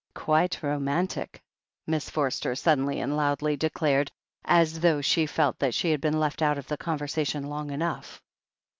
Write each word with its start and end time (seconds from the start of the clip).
"Quite 0.15 0.63
romantic," 0.63 1.43
Miss 1.85 2.09
Forster 2.09 2.55
suddenly 2.55 2.99
and 3.01 3.15
loudly 3.15 3.55
declared, 3.55 4.11
as 4.43 4.79
though 4.79 4.99
she 4.99 5.27
felt 5.27 5.59
that 5.59 5.75
she 5.75 5.91
had 5.91 6.01
been 6.01 6.19
left 6.19 6.41
out 6.41 6.57
of 6.57 6.65
the 6.67 6.75
conversation 6.75 7.43
long 7.43 7.69
enough. 7.69 8.19